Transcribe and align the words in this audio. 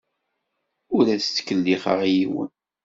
Ur 0.95 1.05
as-ttkellixeɣ 1.15 1.99
i 2.03 2.09
yiwen. 2.17 2.49